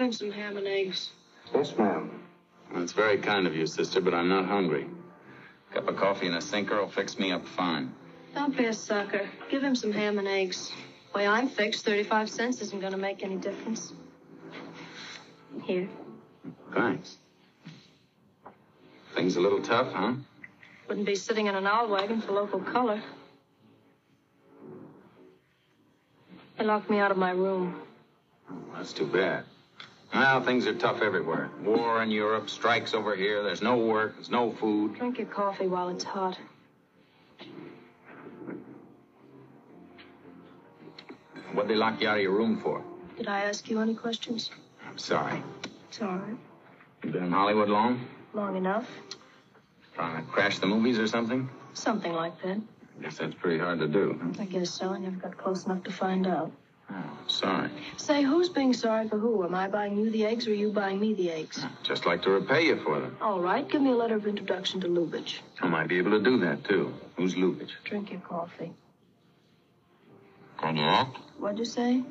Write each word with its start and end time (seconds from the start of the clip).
Give 0.00 0.06
him 0.06 0.12
some 0.14 0.30
ham 0.30 0.56
and 0.56 0.66
eggs. 0.66 1.10
Yes, 1.54 1.76
ma'am. 1.76 2.22
That's 2.74 2.92
very 2.92 3.18
kind 3.18 3.46
of 3.46 3.54
you, 3.54 3.66
sister, 3.66 4.00
but 4.00 4.14
I'm 4.14 4.30
not 4.30 4.46
hungry. 4.46 4.86
A 5.70 5.74
cup 5.74 5.88
of 5.88 5.96
coffee 5.96 6.26
and 6.26 6.36
a 6.36 6.40
sinker 6.40 6.80
will 6.80 6.88
fix 6.88 7.18
me 7.18 7.32
up 7.32 7.46
fine. 7.46 7.92
Don't 8.34 8.56
be 8.56 8.64
a 8.64 8.72
sucker. 8.72 9.28
Give 9.50 9.62
him 9.62 9.74
some 9.74 9.92
ham 9.92 10.18
and 10.18 10.26
eggs. 10.26 10.72
Way 11.14 11.26
I'm 11.26 11.50
fixed, 11.50 11.84
35 11.84 12.30
cents 12.30 12.62
isn't 12.62 12.80
going 12.80 12.92
to 12.92 12.98
make 12.98 13.22
any 13.22 13.36
difference. 13.36 13.92
Here. 15.64 15.86
Thanks. 16.72 17.18
Things 19.14 19.36
a 19.36 19.40
little 19.40 19.60
tough, 19.60 19.92
huh? 19.92 20.14
Wouldn't 20.88 21.04
be 21.04 21.14
sitting 21.14 21.46
in 21.46 21.54
an 21.54 21.66
owl 21.66 21.90
wagon 21.90 22.22
for 22.22 22.32
local 22.32 22.60
color. 22.60 23.02
They 26.56 26.64
locked 26.64 26.88
me 26.88 27.00
out 27.00 27.10
of 27.10 27.18
my 27.18 27.32
room. 27.32 27.82
That's 28.74 28.94
too 28.94 29.06
bad. 29.06 29.44
Well, 30.12 30.42
things 30.42 30.66
are 30.66 30.74
tough 30.74 31.02
everywhere. 31.02 31.50
War 31.62 32.02
in 32.02 32.10
Europe, 32.10 32.50
strikes 32.50 32.94
over 32.94 33.14
here, 33.14 33.42
there's 33.42 33.62
no 33.62 33.78
work, 33.78 34.14
there's 34.16 34.30
no 34.30 34.52
food. 34.52 34.96
Drink 34.96 35.18
your 35.18 35.28
coffee 35.28 35.68
while 35.68 35.88
it's 35.88 36.04
hot. 36.04 36.36
What'd 41.52 41.70
they 41.70 41.76
lock 41.76 42.00
you 42.00 42.08
out 42.08 42.16
of 42.16 42.22
your 42.22 42.32
room 42.32 42.60
for? 42.60 42.82
Did 43.16 43.28
I 43.28 43.40
ask 43.40 43.68
you 43.68 43.80
any 43.80 43.94
questions? 43.94 44.50
I'm 44.88 44.98
sorry. 44.98 45.42
It's 45.88 46.00
all 46.00 46.08
right. 46.08 46.36
You 47.04 47.10
been 47.10 47.24
in 47.24 47.32
Hollywood 47.32 47.68
long? 47.68 48.06
Long 48.34 48.56
enough. 48.56 48.88
Trying 49.94 50.24
to 50.24 50.30
crash 50.30 50.58
the 50.58 50.66
movies 50.66 50.98
or 50.98 51.06
something? 51.06 51.48
Something 51.74 52.12
like 52.12 52.40
that. 52.42 52.58
I 52.98 53.02
guess 53.02 53.18
that's 53.18 53.34
pretty 53.34 53.58
hard 53.58 53.78
to 53.80 53.88
do. 53.88 54.20
I 54.38 54.44
guess 54.44 54.70
so. 54.70 54.90
I 54.90 54.98
never 54.98 55.16
got 55.16 55.36
close 55.38 55.66
enough 55.66 55.82
to 55.84 55.92
find 55.92 56.26
out. 56.26 56.52
Oh, 56.92 57.18
sorry. 57.28 57.70
Say, 57.96 58.22
who's 58.22 58.48
being 58.48 58.72
sorry 58.72 59.08
for 59.08 59.18
who? 59.18 59.44
Am 59.44 59.54
I 59.54 59.68
buying 59.68 59.96
you 59.96 60.10
the 60.10 60.26
eggs 60.26 60.46
or 60.46 60.50
are 60.50 60.54
you 60.54 60.70
buying 60.72 60.98
me 60.98 61.14
the 61.14 61.30
eggs? 61.30 61.64
Just 61.82 62.04
like 62.06 62.22
to 62.22 62.30
repay 62.30 62.66
you 62.66 62.80
for 62.82 62.98
them. 63.00 63.16
All 63.20 63.40
right, 63.40 63.68
give 63.68 63.80
me 63.80 63.90
a 63.90 63.94
letter 63.94 64.16
of 64.16 64.26
introduction 64.26 64.80
to 64.80 64.88
Lubitsch. 64.88 65.38
I 65.60 65.68
might 65.68 65.88
be 65.88 65.98
able 65.98 66.10
to 66.12 66.22
do 66.22 66.38
that, 66.40 66.64
too. 66.64 66.92
Who's 67.16 67.34
Lubitsch? 67.34 67.70
Drink 67.84 68.10
your 68.10 68.20
coffee. 68.20 68.72
Can 70.58 70.76
you 70.76 70.84
act? 70.84 71.16
What'd 71.38 71.58
you 71.58 71.64
say? 71.64 72.02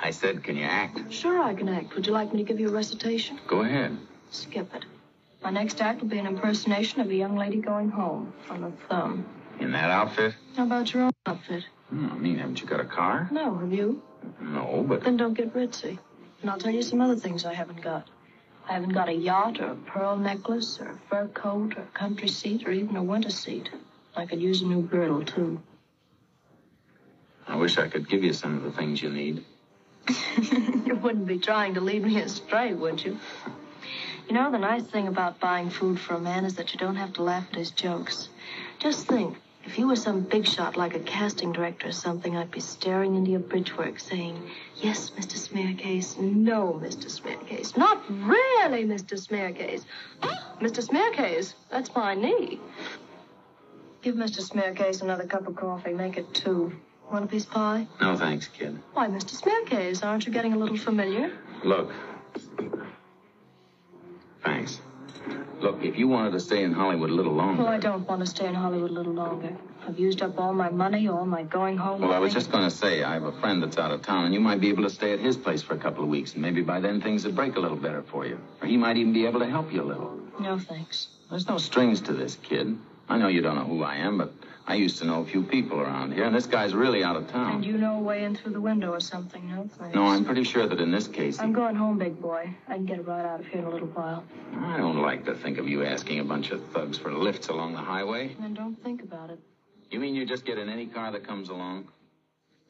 I 0.00 0.10
said, 0.10 0.44
can 0.44 0.56
you 0.56 0.64
act? 0.64 1.12
Sure, 1.12 1.42
I 1.42 1.54
can 1.54 1.68
act. 1.68 1.94
Would 1.94 2.06
you 2.06 2.12
like 2.12 2.32
me 2.32 2.42
to 2.42 2.44
give 2.44 2.60
you 2.60 2.68
a 2.68 2.72
recitation? 2.72 3.38
Go 3.46 3.62
ahead. 3.62 3.96
Skip 4.30 4.74
it. 4.74 4.84
My 5.42 5.50
next 5.50 5.80
act 5.80 6.00
will 6.00 6.08
be 6.08 6.18
an 6.18 6.26
impersonation 6.26 7.00
of 7.00 7.10
a 7.10 7.14
young 7.14 7.36
lady 7.36 7.58
going 7.58 7.90
home 7.90 8.32
on 8.48 8.62
a 8.64 8.70
thumb. 8.88 9.26
In 9.58 9.72
that 9.72 9.90
outfit? 9.90 10.34
How 10.56 10.64
about 10.64 10.92
your 10.92 11.04
own 11.04 11.12
outfit? 11.26 11.64
Hmm, 11.92 12.10
I 12.10 12.16
mean, 12.16 12.38
haven't 12.38 12.58
you 12.58 12.66
got 12.66 12.80
a 12.80 12.86
car? 12.86 13.28
No, 13.30 13.54
have 13.58 13.70
you? 13.70 14.00
No, 14.40 14.82
but 14.88 15.04
Then 15.04 15.18
don't 15.18 15.34
get 15.34 15.52
ritzy. 15.52 15.98
And 16.40 16.50
I'll 16.50 16.56
tell 16.56 16.72
you 16.72 16.80
some 16.80 17.02
other 17.02 17.16
things 17.16 17.44
I 17.44 17.52
haven't 17.52 17.82
got. 17.82 18.08
I 18.66 18.72
haven't 18.72 18.94
got 18.94 19.10
a 19.10 19.12
yacht 19.12 19.60
or 19.60 19.72
a 19.72 19.74
pearl 19.74 20.16
necklace 20.16 20.80
or 20.80 20.88
a 20.88 20.96
fur 21.10 21.28
coat 21.28 21.76
or 21.76 21.82
a 21.82 21.98
country 21.98 22.28
seat 22.28 22.66
or 22.66 22.70
even 22.72 22.96
a 22.96 23.02
winter 23.02 23.28
seat. 23.28 23.68
I 24.16 24.24
could 24.24 24.40
use 24.40 24.62
a 24.62 24.66
new 24.66 24.80
girdle, 24.80 25.22
too. 25.22 25.60
I 27.46 27.56
wish 27.56 27.76
I 27.76 27.88
could 27.88 28.08
give 28.08 28.24
you 28.24 28.32
some 28.32 28.56
of 28.56 28.62
the 28.62 28.72
things 28.72 29.02
you 29.02 29.10
need. 29.10 29.44
you 30.86 30.96
wouldn't 30.96 31.26
be 31.26 31.38
trying 31.38 31.74
to 31.74 31.82
lead 31.82 32.04
me 32.04 32.22
astray, 32.22 32.72
would 32.72 33.04
you? 33.04 33.18
You 34.28 34.34
know, 34.34 34.50
the 34.50 34.58
nice 34.58 34.84
thing 34.84 35.08
about 35.08 35.40
buying 35.40 35.68
food 35.68 36.00
for 36.00 36.14
a 36.14 36.20
man 36.20 36.46
is 36.46 36.54
that 36.54 36.72
you 36.72 36.78
don't 36.78 36.96
have 36.96 37.12
to 37.14 37.22
laugh 37.22 37.44
at 37.52 37.58
his 37.58 37.70
jokes. 37.70 38.30
Just 38.78 39.06
think, 39.06 39.36
if 39.64 39.78
you 39.78 39.86
were 39.86 39.96
some 39.96 40.20
big 40.22 40.46
shot 40.46 40.76
like 40.76 40.94
a 40.94 41.00
casting 41.00 41.52
director 41.52 41.88
or 41.88 41.92
something, 41.92 42.36
I'd 42.36 42.50
be 42.50 42.60
staring 42.60 43.14
into 43.14 43.30
your 43.30 43.40
bridge 43.40 43.76
work 43.76 43.98
saying, 44.00 44.50
Yes, 44.76 45.10
Mr. 45.10 45.36
Smearcase. 45.38 46.18
No, 46.18 46.80
Mr. 46.82 47.06
Smearcase. 47.06 47.76
Not 47.76 48.02
really, 48.08 48.84
Mr. 48.84 49.14
Smearcase. 49.14 49.84
Oh, 50.22 50.56
Mr. 50.60 50.86
Smearcase, 50.86 51.54
that's 51.70 51.94
my 51.94 52.14
knee. 52.14 52.60
Give 54.02 54.16
Mr. 54.16 54.40
Smearcase 54.40 55.02
another 55.02 55.24
cup 55.24 55.46
of 55.46 55.54
coffee. 55.54 55.92
Make 55.92 56.16
it 56.16 56.34
two. 56.34 56.72
Want 57.10 57.24
a 57.24 57.28
piece 57.28 57.44
of 57.44 57.50
pie? 57.50 57.86
No, 58.00 58.16
thanks, 58.16 58.48
kid. 58.48 58.78
Why, 58.94 59.06
Mr. 59.06 59.40
Smearcase, 59.40 60.04
aren't 60.04 60.26
you 60.26 60.32
getting 60.32 60.54
a 60.54 60.58
little 60.58 60.76
familiar? 60.78 61.30
Look. 61.62 61.92
Thanks. 64.42 64.80
Look, 65.62 65.84
if 65.84 65.96
you 65.96 66.08
wanted 66.08 66.32
to 66.32 66.40
stay 66.40 66.64
in 66.64 66.72
Hollywood 66.72 67.10
a 67.10 67.14
little 67.14 67.34
longer. 67.34 67.62
Well, 67.62 67.72
I 67.72 67.78
don't 67.78 68.06
want 68.08 68.20
to 68.20 68.26
stay 68.26 68.48
in 68.48 68.54
Hollywood 68.54 68.90
a 68.90 68.94
little 68.94 69.12
longer. 69.12 69.56
I've 69.86 69.96
used 69.96 70.20
up 70.20 70.36
all 70.36 70.52
my 70.52 70.70
money, 70.70 71.06
all 71.06 71.24
my 71.24 71.44
going 71.44 71.76
home. 71.76 72.00
Well, 72.00 72.12
I 72.12 72.18
was 72.18 72.32
just 72.32 72.50
going 72.50 72.64
to 72.64 72.70
say, 72.70 73.04
I 73.04 73.14
have 73.14 73.22
a 73.22 73.32
friend 73.40 73.62
that's 73.62 73.78
out 73.78 73.92
of 73.92 74.02
town, 74.02 74.24
and 74.24 74.34
you 74.34 74.40
might 74.40 74.60
be 74.60 74.70
able 74.70 74.82
to 74.82 74.90
stay 74.90 75.12
at 75.12 75.20
his 75.20 75.36
place 75.36 75.62
for 75.62 75.74
a 75.74 75.78
couple 75.78 76.02
of 76.02 76.10
weeks, 76.10 76.32
and 76.32 76.42
maybe 76.42 76.62
by 76.62 76.80
then 76.80 77.00
things 77.00 77.24
would 77.24 77.36
break 77.36 77.54
a 77.54 77.60
little 77.60 77.76
better 77.76 78.02
for 78.02 78.26
you. 78.26 78.40
Or 78.60 78.66
he 78.66 78.76
might 78.76 78.96
even 78.96 79.12
be 79.12 79.24
able 79.24 79.38
to 79.38 79.48
help 79.48 79.72
you 79.72 79.82
a 79.82 79.84
little. 79.84 80.18
No, 80.40 80.58
thanks. 80.58 81.06
There's 81.30 81.46
no 81.46 81.58
strings 81.58 82.00
to 82.02 82.12
this, 82.12 82.36
kid. 82.42 82.76
I 83.08 83.18
know 83.18 83.28
you 83.28 83.40
don't 83.40 83.54
know 83.54 83.64
who 83.64 83.84
I 83.84 83.96
am, 83.96 84.18
but 84.18 84.32
I 84.66 84.76
used 84.76 84.98
to 84.98 85.04
know 85.04 85.20
a 85.22 85.24
few 85.24 85.42
people 85.42 85.80
around 85.80 86.12
here, 86.12 86.24
and 86.24 86.34
this 86.34 86.46
guy's 86.46 86.72
really 86.72 87.02
out 87.02 87.16
of 87.16 87.28
town. 87.28 87.56
And 87.56 87.64
you 87.64 87.76
know 87.76 87.96
a 87.96 88.00
way 88.00 88.24
in 88.24 88.36
through 88.36 88.52
the 88.52 88.60
window 88.60 88.92
or 88.92 89.00
something, 89.00 89.50
no 89.50 89.68
thanks. 89.76 89.94
No, 89.94 90.06
I'm 90.06 90.24
pretty 90.24 90.44
sure 90.44 90.66
that 90.66 90.80
in 90.80 90.90
this 90.90 91.08
case, 91.08 91.40
I'm 91.40 91.52
going 91.52 91.74
home, 91.74 91.98
big 91.98 92.20
boy. 92.20 92.54
I 92.68 92.74
can 92.74 92.86
get 92.86 92.98
a 93.00 93.02
ride 93.02 93.26
out 93.26 93.40
of 93.40 93.46
here 93.46 93.58
in 93.58 93.64
a 93.66 93.70
little 93.70 93.88
while. 93.88 94.24
I 94.56 94.76
don't 94.76 95.02
like 95.02 95.24
to 95.24 95.34
think 95.34 95.58
of 95.58 95.68
you 95.68 95.84
asking 95.84 96.20
a 96.20 96.24
bunch 96.24 96.52
of 96.52 96.64
thugs 96.68 96.96
for 96.96 97.12
lifts 97.12 97.48
along 97.48 97.72
the 97.72 97.80
highway. 97.80 98.36
Then 98.38 98.54
don't 98.54 98.80
think 98.82 99.02
about 99.02 99.30
it. 99.30 99.40
You 99.90 99.98
mean 99.98 100.14
you 100.14 100.24
just 100.24 100.44
get 100.44 100.58
in 100.58 100.68
any 100.68 100.86
car 100.86 101.10
that 101.10 101.26
comes 101.26 101.48
along? 101.48 101.88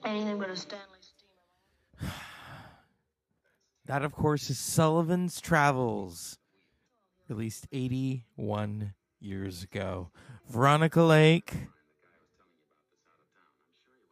Anything 0.05 0.39
but 0.39 0.51
a 0.51 0.57
Stanley 0.57 0.99
steamer. 1.01 2.13
That, 3.87 4.05
of 4.05 4.13
course, 4.13 4.49
is 4.49 4.61
Sullivan's 4.61 5.41
Travels, 5.41 6.39
released 7.29 7.67
81 7.73 8.95
years 9.21 9.65
ago. 9.65 10.11
Veronica 10.49 11.03
Lake 11.03 11.53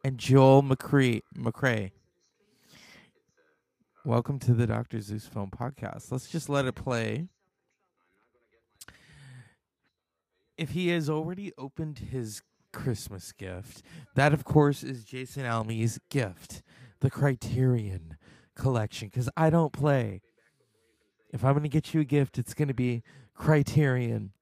and 0.03 0.17
Joel 0.17 0.63
McCree. 0.63 1.21
McCrea. 1.37 1.91
Welcome 4.03 4.39
to 4.39 4.53
the 4.53 4.65
Dr. 4.65 4.99
Zeus 4.99 5.27
Film 5.27 5.51
Podcast. 5.51 6.11
Let's 6.11 6.27
just 6.27 6.49
let 6.49 6.65
it 6.65 6.73
play. 6.73 7.27
If 10.57 10.71
he 10.71 10.89
has 10.89 11.09
already 11.09 11.51
opened 11.57 11.99
his 11.99 12.41
Christmas 12.73 13.31
gift, 13.31 13.83
that, 14.15 14.33
of 14.33 14.43
course, 14.43 14.83
is 14.83 15.03
Jason 15.03 15.45
Alme's 15.45 15.99
gift, 16.09 16.63
the 16.99 17.11
Criterion 17.11 18.17
collection 18.55 19.07
because 19.07 19.29
I 19.37 19.49
don't 19.49 19.73
play. 19.73 20.21
If 21.33 21.45
I'm 21.45 21.53
going 21.53 21.63
to 21.63 21.69
get 21.69 21.93
you 21.93 22.01
a 22.01 22.05
gift, 22.05 22.37
it's 22.37 22.53
going 22.53 22.67
to 22.67 22.73
be 22.73 23.03
Criterion 23.35 24.33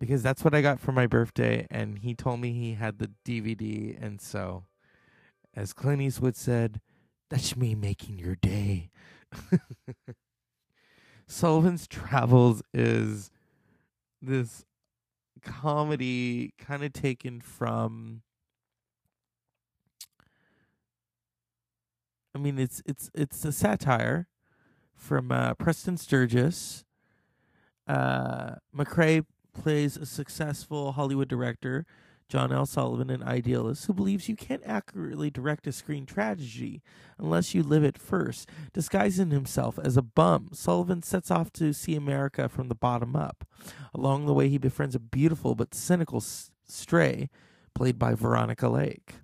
because 0.00 0.22
that's 0.22 0.44
what 0.44 0.54
I 0.54 0.62
got 0.62 0.80
for 0.80 0.92
my 0.92 1.06
birthday. 1.06 1.66
And 1.70 1.98
he 1.98 2.14
told 2.14 2.40
me 2.40 2.52
he 2.52 2.74
had 2.74 2.98
the 2.98 3.10
DVD. 3.24 3.96
And 4.00 4.20
so, 4.20 4.64
as 5.54 5.72
Clint 5.72 6.02
Eastwood 6.02 6.36
said, 6.36 6.80
that's 7.30 7.56
me 7.56 7.74
making 7.74 8.18
your 8.18 8.36
day. 8.36 8.90
Sullivan's 11.26 11.86
Travels 11.86 12.62
is 12.72 13.30
this 14.20 14.64
comedy 15.42 16.52
kind 16.58 16.84
of 16.84 16.92
taken 16.92 17.40
from 17.40 18.22
I 22.34 22.38
mean, 22.38 22.58
it's 22.58 22.82
it's 22.84 23.10
it's 23.14 23.44
a 23.44 23.52
satire 23.52 24.26
from 24.94 25.30
uh, 25.30 25.54
Preston 25.54 25.96
Sturges. 25.96 26.84
Uh, 27.86 28.56
McCrea 28.76 29.24
plays 29.54 29.96
a 29.96 30.04
successful 30.04 30.92
Hollywood 30.92 31.28
director, 31.28 31.86
John 32.28 32.52
L. 32.52 32.66
Sullivan, 32.66 33.10
an 33.10 33.22
idealist 33.22 33.86
who 33.86 33.92
believes 33.92 34.28
you 34.28 34.36
can't 34.36 34.62
accurately 34.66 35.30
direct 35.30 35.66
a 35.66 35.72
screen 35.72 36.06
tragedy 36.06 36.82
unless 37.18 37.54
you 37.54 37.62
live 37.62 37.84
it 37.84 37.98
first. 37.98 38.48
Disguising 38.72 39.30
himself 39.30 39.78
as 39.78 39.96
a 39.96 40.02
bum, 40.02 40.48
Sullivan 40.52 41.02
sets 41.02 41.30
off 41.30 41.52
to 41.54 41.72
see 41.72 41.94
America 41.94 42.48
from 42.48 42.68
the 42.68 42.74
bottom 42.74 43.14
up. 43.14 43.46
Along 43.94 44.26
the 44.26 44.34
way, 44.34 44.48
he 44.48 44.58
befriends 44.58 44.94
a 44.94 45.00
beautiful 45.00 45.54
but 45.54 45.74
cynical 45.74 46.22
stray, 46.66 47.30
played 47.74 47.98
by 47.98 48.14
Veronica 48.14 48.68
Lake 48.68 49.14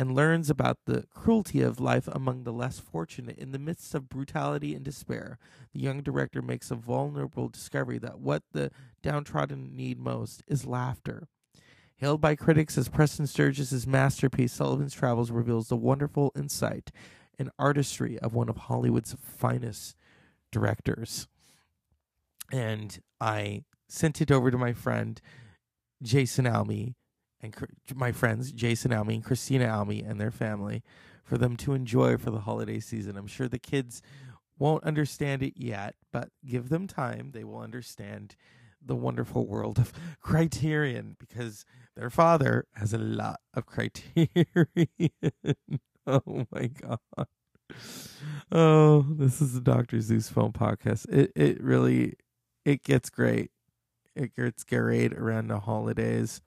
and 0.00 0.14
learns 0.14 0.48
about 0.48 0.78
the 0.86 1.04
cruelty 1.14 1.60
of 1.60 1.78
life 1.78 2.08
among 2.10 2.44
the 2.44 2.54
less 2.54 2.78
fortunate. 2.78 3.36
In 3.36 3.52
the 3.52 3.58
midst 3.58 3.94
of 3.94 4.08
brutality 4.08 4.74
and 4.74 4.82
despair, 4.82 5.36
the 5.74 5.80
young 5.80 6.00
director 6.00 6.40
makes 6.40 6.70
a 6.70 6.74
vulnerable 6.74 7.50
discovery 7.50 7.98
that 7.98 8.18
what 8.18 8.42
the 8.52 8.70
downtrodden 9.02 9.76
need 9.76 9.98
most 9.98 10.42
is 10.46 10.64
laughter. 10.64 11.28
Hailed 11.96 12.22
by 12.22 12.34
critics 12.34 12.78
as 12.78 12.88
Preston 12.88 13.26
Sturges' 13.26 13.86
masterpiece, 13.86 14.54
Sullivan's 14.54 14.94
Travels 14.94 15.30
reveals 15.30 15.68
the 15.68 15.76
wonderful 15.76 16.32
insight 16.34 16.90
and 17.38 17.50
artistry 17.58 18.18
of 18.20 18.32
one 18.32 18.48
of 18.48 18.56
Hollywood's 18.56 19.14
finest 19.20 19.96
directors. 20.50 21.28
And 22.50 22.98
I 23.20 23.64
sent 23.86 24.22
it 24.22 24.30
over 24.30 24.50
to 24.50 24.56
my 24.56 24.72
friend 24.72 25.20
Jason 26.02 26.46
Alme 26.46 26.94
and 27.42 27.54
my 27.94 28.12
friends 28.12 28.52
Jason 28.52 28.92
Alme 28.92 29.14
and 29.14 29.24
Christina 29.24 29.66
Alme 29.66 30.08
and 30.08 30.20
their 30.20 30.30
family 30.30 30.82
for 31.24 31.38
them 31.38 31.56
to 31.58 31.74
enjoy 31.74 32.16
for 32.16 32.30
the 32.30 32.40
holiday 32.40 32.80
season. 32.80 33.16
I'm 33.16 33.26
sure 33.26 33.48
the 33.48 33.58
kids 33.58 34.02
won't 34.58 34.84
understand 34.84 35.42
it 35.42 35.54
yet, 35.56 35.94
but 36.12 36.30
give 36.44 36.68
them 36.68 36.86
time. 36.86 37.30
They 37.32 37.44
will 37.44 37.60
understand 37.60 38.36
the 38.84 38.96
wonderful 38.96 39.46
world 39.46 39.78
of 39.78 39.92
Criterion 40.20 41.16
because 41.18 41.64
their 41.96 42.10
father 42.10 42.66
has 42.74 42.92
a 42.92 42.98
lot 42.98 43.40
of 43.54 43.66
Criterion. 43.66 44.28
oh 46.06 46.46
my 46.50 46.66
god. 46.66 47.26
Oh, 48.50 49.06
this 49.08 49.40
is 49.40 49.54
the 49.54 49.60
Dr. 49.60 50.00
Zeus 50.00 50.28
Film 50.28 50.52
podcast. 50.52 51.08
It 51.08 51.32
it 51.36 51.62
really 51.62 52.14
it 52.64 52.82
gets 52.82 53.10
great. 53.10 53.50
It 54.16 54.34
gets 54.34 54.64
great 54.64 55.12
around 55.12 55.48
the 55.48 55.60
holidays. 55.60 56.40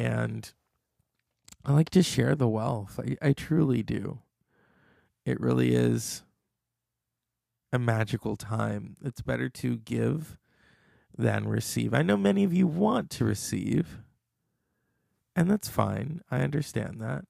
And 0.00 0.50
I 1.62 1.72
like 1.72 1.90
to 1.90 2.02
share 2.02 2.34
the 2.34 2.48
wealth. 2.48 2.98
I, 2.98 3.28
I 3.28 3.32
truly 3.34 3.82
do. 3.82 4.20
It 5.26 5.38
really 5.38 5.74
is 5.74 6.22
a 7.70 7.78
magical 7.78 8.34
time. 8.34 8.96
It's 9.04 9.20
better 9.20 9.50
to 9.50 9.76
give 9.76 10.38
than 11.16 11.46
receive. 11.46 11.92
I 11.92 12.00
know 12.00 12.16
many 12.16 12.44
of 12.44 12.54
you 12.54 12.66
want 12.66 13.10
to 13.10 13.26
receive, 13.26 13.98
and 15.36 15.50
that's 15.50 15.68
fine. 15.68 16.22
I 16.30 16.38
understand 16.38 16.98
that. 17.02 17.26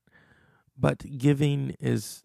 But 0.79 1.19
giving 1.19 1.75
is 1.81 2.23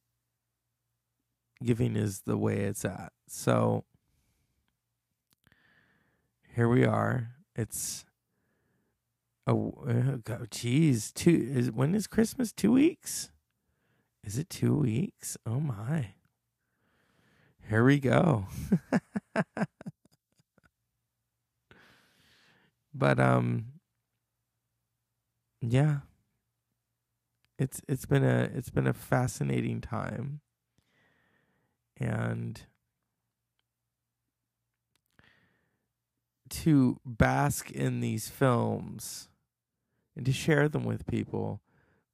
giving 1.63 1.95
is 1.95 2.21
the 2.21 2.37
way 2.37 2.59
it's 2.59 2.85
at. 2.85 3.13
So 3.27 3.83
here 6.55 6.69
we 6.69 6.85
are. 6.85 7.31
It's 7.55 8.04
oh, 9.47 9.73
oh 9.87 10.45
geez, 10.49 11.11
two 11.11 11.49
is 11.51 11.71
when 11.71 11.95
is 11.95 12.07
Christmas? 12.07 12.51
Two 12.51 12.71
weeks? 12.71 13.31
Is 14.23 14.37
it 14.39 14.49
two 14.49 14.75
weeks? 14.75 15.37
Oh 15.45 15.59
my. 15.59 16.15
Here 17.69 17.83
we 17.83 17.99
go. 17.99 18.47
but 22.93 23.19
um 23.19 23.65
yeah. 25.61 25.99
It's 27.57 27.81
it's 27.87 28.05
been 28.05 28.23
a 28.23 28.49
it's 28.53 28.69
been 28.69 28.87
a 28.87 28.93
fascinating 28.93 29.81
time. 29.81 30.41
And 31.97 32.61
to 36.49 36.99
bask 37.05 37.71
in 37.71 38.01
these 38.01 38.27
films 38.27 39.29
and 40.15 40.25
to 40.25 40.31
share 40.31 40.69
them 40.69 40.83
with 40.83 41.07
people. 41.07 41.61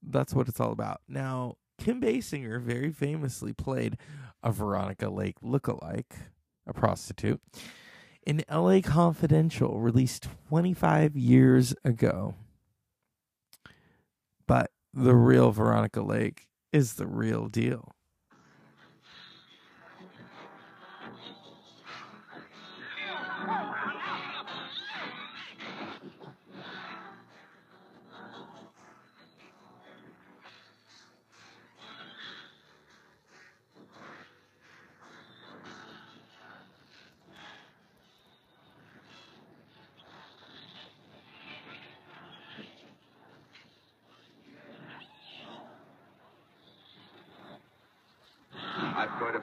That's 0.01 0.33
what 0.33 0.47
it's 0.47 0.59
all 0.59 0.71
about. 0.71 1.01
Now, 1.07 1.57
Kim 1.77 2.01
Basinger 2.01 2.61
very 2.61 2.91
famously 2.91 3.53
played 3.53 3.97
a 4.43 4.51
Veronica 4.51 5.09
Lake 5.09 5.37
look-alike, 5.41 6.15
a 6.65 6.73
prostitute, 6.73 7.41
in 8.25 8.43
LA 8.49 8.81
Confidential, 8.83 9.79
released 9.79 10.27
25 10.49 11.15
years 11.15 11.73
ago. 11.83 12.35
But 14.47 14.71
the 14.93 15.15
real 15.15 15.51
Veronica 15.51 16.01
Lake 16.01 16.47
is 16.71 16.95
the 16.95 17.07
real 17.07 17.47
deal. 17.47 17.95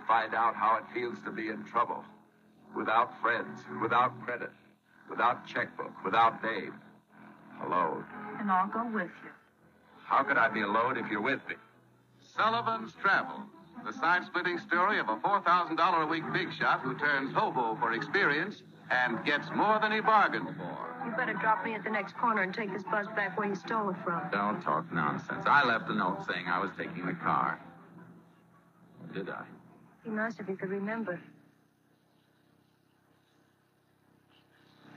Find 0.08 0.34
out 0.34 0.56
how 0.56 0.78
it 0.78 0.84
feels 0.94 1.18
to 1.26 1.30
be 1.30 1.50
in 1.50 1.62
trouble. 1.64 2.02
Without 2.74 3.20
friends, 3.20 3.60
without 3.80 4.18
credit, 4.24 4.50
without 5.08 5.46
checkbook, 5.46 5.92
without 6.02 6.42
Dave. 6.42 6.72
Alone. 7.66 8.04
And 8.40 8.50
I'll 8.50 8.68
go 8.68 8.84
with 8.86 9.10
you. 9.22 9.30
How 10.04 10.22
could 10.22 10.38
I 10.38 10.48
be 10.48 10.62
alone 10.62 10.96
if 10.96 11.10
you're 11.10 11.20
with 11.20 11.40
me? 11.48 11.56
Sullivan's 12.34 12.94
Travel. 13.02 13.42
The 13.84 13.92
side-splitting 13.92 14.58
story 14.58 14.98
of 14.98 15.08
a 15.08 15.16
$4,000 15.16 16.02
a 16.02 16.06
week 16.06 16.24
big 16.32 16.52
shot 16.52 16.80
who 16.80 16.96
turns 16.98 17.32
hobo 17.34 17.76
for 17.76 17.92
experience 17.92 18.62
and 18.90 19.24
gets 19.24 19.48
more 19.54 19.78
than 19.80 19.92
he 19.92 20.00
bargained 20.00 20.48
for. 20.56 21.04
You 21.04 21.12
better 21.16 21.34
drop 21.34 21.64
me 21.64 21.74
at 21.74 21.84
the 21.84 21.90
next 21.90 22.16
corner 22.16 22.42
and 22.42 22.54
take 22.54 22.72
this 22.72 22.82
bus 22.84 23.06
back 23.14 23.36
where 23.38 23.48
you 23.48 23.54
stole 23.54 23.90
it 23.90 23.96
from. 24.04 24.22
Don't 24.32 24.62
talk 24.62 24.90
nonsense. 24.92 25.44
I 25.46 25.64
left 25.64 25.88
a 25.90 25.94
note 25.94 26.24
saying 26.26 26.46
I 26.48 26.58
was 26.58 26.70
taking 26.78 27.06
the 27.06 27.14
car. 27.14 27.60
did 29.12 29.28
I? 29.28 29.44
Be 30.08 30.14
nice 30.14 30.40
if 30.40 30.48
you 30.48 30.56
could 30.56 30.70
remember. 30.70 31.20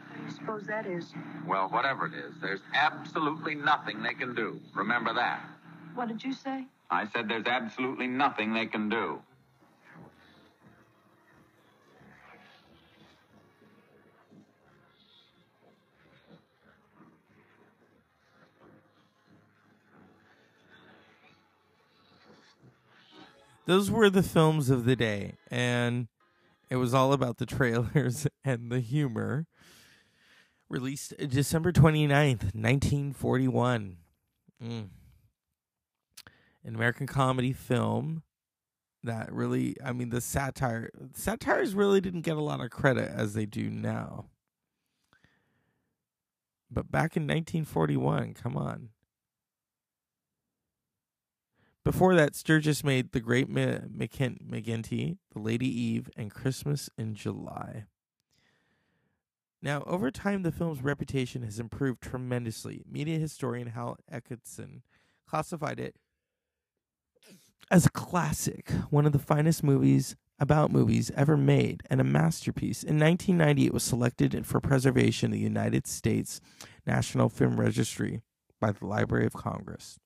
I 0.10 0.32
suppose 0.32 0.64
that 0.68 0.86
is. 0.86 1.14
Well, 1.46 1.68
whatever 1.68 2.06
it 2.06 2.14
is, 2.14 2.34
there's 2.42 2.62
absolutely 2.74 3.56
nothing 3.56 4.02
they 4.02 4.14
can 4.14 4.34
do. 4.34 4.58
Remember 4.74 5.14
that. 5.14 5.42
What 5.96 6.08
did 6.08 6.24
you 6.24 6.32
say? 6.32 6.66
I 6.90 7.08
said 7.08 7.28
there's 7.28 7.46
absolutely 7.46 8.08
nothing 8.08 8.54
they 8.54 8.68
can 8.68 8.88
do. 8.88 9.20
Those 23.72 23.90
were 23.90 24.10
the 24.10 24.22
films 24.22 24.70
of 24.70 24.84
the 24.84 24.98
day 24.98 25.36
and 25.50 26.10
it 26.70 26.76
was 26.76 26.94
all 26.94 27.14
about 27.14 27.38
the 27.38 27.46
trailers 27.46 28.28
and 28.44 28.70
the 28.70 28.82
humor. 28.82 29.48
Released 30.68 31.14
december 31.18 31.72
29th 31.72 32.54
1941 32.54 33.98
mm. 34.64 34.90
an 36.64 36.76
american 36.76 37.08
comedy 37.08 37.52
film 37.52 38.24
that 39.04 39.32
really 39.34 39.76
i 39.84 39.92
mean 39.92 40.12
the 40.12 40.22
satire 40.22 40.90
satires 41.14 41.76
really 41.76 42.00
didn't 42.00 42.22
get 42.22 42.38
a 42.38 42.42
lot 42.42 42.62
of 42.62 42.70
credit 42.70 43.12
as 43.14 43.34
they 43.34 43.46
do 43.46 43.70
now. 43.70 44.26
But 46.70 46.90
back 46.90 47.18
in 47.18 47.24
1941 47.24 48.34
come 48.34 48.56
on 48.56 48.90
before 51.84 52.16
that, 52.16 52.36
Sturges 52.36 52.84
made 52.84 53.12
The 53.12 53.20
Great 53.20 53.50
McGinty, 53.50 55.18
The 55.34 55.40
Lady 55.40 55.68
Eve, 55.68 56.10
and 56.16 56.32
Christmas 56.32 56.90
in 56.98 57.16
July. 57.16 57.86
Now, 59.62 59.84
over 59.86 60.10
time, 60.12 60.44
the 60.44 60.52
film's 60.52 60.84
reputation 60.84 61.44
has 61.44 61.60
improved 61.60 62.02
tremendously. 62.02 62.84
Media 62.90 63.20
historian 63.20 63.68
Hal 63.68 63.98
Erickson 64.12 64.84
classified 65.28 65.80
it 65.80 65.96
as 67.70 67.86
a 67.86 67.92
classic, 67.92 68.70
one 68.90 69.06
of 69.06 69.12
the 69.14 69.20
finest 69.20 69.64
movies 69.64 70.16
about 70.40 70.72
movies 70.72 71.12
ever 71.16 71.38
made, 71.38 71.84
and 71.90 72.02
a 72.02 72.04
masterpiece. 72.04 72.84
In 72.84 73.00
1990, 73.00 73.68
it 73.68 73.74
was 73.74 73.84
selected 73.84 74.46
for 74.46 74.60
preservation 74.60 75.28
in 75.28 75.32
the 75.32 75.40
United 75.40 75.86
States 75.86 76.42
National 76.86 77.30
Film 77.30 77.60
Registry 77.60 78.22
by 78.60 78.72
the 78.72 78.86
Library 78.86 79.26
of 79.26 79.34
Congress 79.34 80.00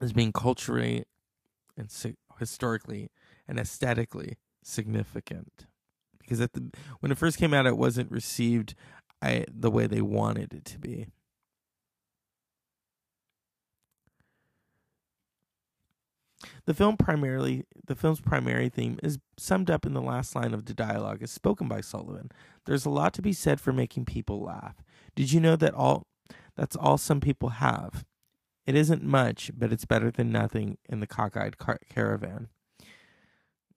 as 0.00 0.12
being 0.12 0.32
culturally 0.32 1.04
and 1.76 1.90
historically 2.38 3.10
and 3.46 3.58
aesthetically 3.58 4.36
significant 4.62 5.66
because 6.18 6.40
at 6.40 6.52
the 6.52 6.70
when 7.00 7.10
it 7.10 7.18
first 7.18 7.38
came 7.38 7.54
out 7.54 7.66
it 7.66 7.76
wasn't 7.76 8.10
received 8.10 8.74
I, 9.22 9.44
the 9.52 9.70
way 9.70 9.86
they 9.86 10.02
wanted 10.02 10.52
it 10.52 10.64
to 10.66 10.78
be 10.78 11.06
The 16.66 16.74
film 16.74 16.96
primarily 16.96 17.64
the 17.86 17.96
film's 17.96 18.20
primary 18.20 18.68
theme 18.68 18.98
is 19.02 19.18
summed 19.38 19.70
up 19.70 19.86
in 19.86 19.94
the 19.94 20.02
last 20.02 20.36
line 20.36 20.52
of 20.52 20.66
the 20.66 20.74
dialogue 20.74 21.22
as 21.22 21.30
spoken 21.30 21.66
by 21.66 21.80
Sullivan. 21.80 22.30
There's 22.66 22.84
a 22.84 22.90
lot 22.90 23.14
to 23.14 23.22
be 23.22 23.32
said 23.32 23.60
for 23.60 23.72
making 23.72 24.04
people 24.04 24.42
laugh. 24.42 24.76
Did 25.16 25.32
you 25.32 25.40
know 25.40 25.56
that 25.56 25.74
all 25.74 26.06
that's 26.56 26.76
all 26.76 26.98
some 26.98 27.20
people 27.20 27.48
have? 27.48 28.04
It 28.68 28.74
isn't 28.74 29.02
much, 29.02 29.50
but 29.56 29.72
it's 29.72 29.86
better 29.86 30.10
than 30.10 30.30
nothing 30.30 30.76
in 30.90 31.00
the 31.00 31.06
cockeyed 31.06 31.56
car- 31.56 31.80
caravan. 31.88 32.48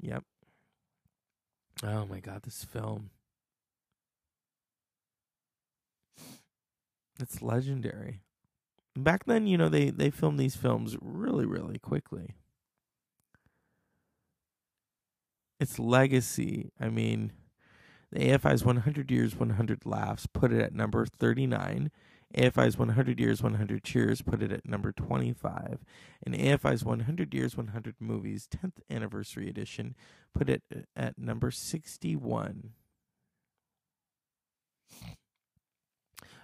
Yep. 0.02 0.26
Oh 1.82 2.06
my 2.06 2.20
god, 2.20 2.42
this 2.44 2.66
film. 2.66 3.10
It's 7.22 7.42
legendary. 7.42 8.20
Back 8.94 9.24
then, 9.24 9.48
you 9.48 9.58
know, 9.58 9.70
they, 9.70 9.92
they 9.92 10.10
filmed 10.10 10.38
these 10.38 10.58
films 10.58 10.98
really, 11.00 11.46
really 11.46 11.80
quickly. 11.80 12.36
its 15.58 15.80
legacy. 15.80 16.72
I 16.82 16.90
mean, 16.90 17.32
the 18.12 18.20
AFI's 18.20 18.66
100 18.66 19.10
Years, 19.10 19.38
100 19.38 19.86
Laughs 19.86 20.26
put 20.26 20.52
it 20.52 20.60
at 20.60 20.74
number 20.74 21.06
39. 21.06 21.92
AFI's 22.36 22.78
100 22.78 23.20
Years, 23.20 23.44
100 23.44 23.84
Cheers 23.84 24.22
put 24.22 24.42
it 24.42 24.52
at 24.52 24.68
number 24.68 24.92
25. 24.92 25.80
And 26.26 26.36
AFI's 26.36 26.84
100 26.84 27.34
Years, 27.34 27.58
100 27.58 27.96
Movies 28.00 28.48
10th 28.48 28.80
Anniversary 28.90 29.50
Edition 29.50 29.96
put 30.34 30.50
it 30.50 30.64
uh, 30.76 30.82
at 30.96 31.18
number 31.18 31.52
61. 31.52 32.72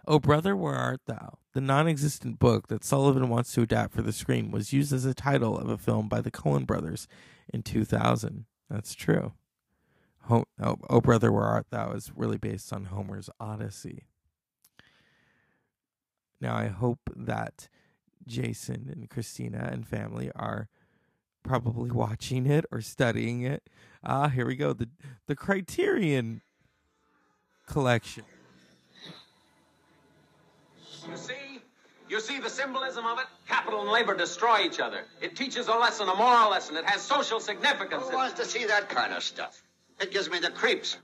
Oh, 0.10 0.20
Brother, 0.20 0.56
Where 0.56 0.76
Art 0.76 1.02
Thou? 1.06 1.40
The 1.54 1.60
non 1.60 1.88
existent 1.88 2.40
book 2.40 2.68
that 2.68 2.86
Sullivan 2.86 3.28
wants 3.28 3.52
to 3.54 3.62
adapt 3.62 3.94
for 3.94 4.02
the 4.02 4.14
screen 4.14 4.52
was 4.52 4.72
used 4.72 4.94
as 4.94 5.04
a 5.04 5.14
title 5.14 5.58
of 5.58 5.70
a 5.70 5.78
film 5.78 6.08
by 6.08 6.22
the 6.22 6.32
Coen 6.32 6.66
brothers 6.66 7.08
in 7.54 7.62
2000. 7.62 8.46
That's 8.70 8.94
true. 8.96 9.34
oh, 10.30 10.46
oh, 10.62 11.02
Brother, 11.02 11.32
Where 11.32 11.44
Art 11.44 11.68
Thou 11.72 11.92
is 11.92 12.12
really 12.16 12.38
based 12.38 12.72
on 12.72 12.86
Homer's 12.86 13.30
Odyssey. 13.40 14.08
Now, 16.40 16.56
I 16.56 16.68
hope 16.68 17.00
that 17.16 17.68
Jason 18.26 18.90
and 18.92 19.10
Christina 19.10 19.70
and 19.72 19.88
family 19.88 20.32
are 20.36 20.68
probably 21.44 21.90
watching 21.90 22.46
it 22.46 22.66
or 22.72 22.82
studying 22.82 23.42
it. 23.42 23.64
Ah, 24.04 24.28
here 24.28 24.46
we 24.46 24.56
go. 24.56 24.74
The 24.74 24.90
the 25.28 25.36
Criterion 25.36 26.42
collection. 27.68 28.24
You 31.10 31.16
see? 31.18 31.34
You 32.10 32.20
see 32.22 32.40
the 32.40 32.50
symbolism 32.50 33.06
of 33.06 33.20
it? 33.20 33.26
Capital 33.48 33.82
and 33.82 33.92
labor 33.92 34.16
destroy 34.16 34.62
each 34.64 34.80
other. 34.80 35.04
It 35.22 35.36
teaches 35.36 35.68
a 35.68 35.74
lesson, 35.74 36.08
a 36.08 36.16
moral 36.16 36.50
lesson. 36.50 36.78
It 36.78 36.86
has 36.86 37.02
social 37.02 37.40
significance. 37.40 38.08
Who 38.10 38.16
wants 38.16 38.36
to 38.40 38.46
see 38.46 38.66
that 38.66 38.88
kind 38.88 39.14
of 39.14 39.24
stuff? 39.24 39.62
It 40.00 40.12
gives 40.12 40.30
me 40.30 40.40
the 40.40 40.52
creeps. 40.52 40.98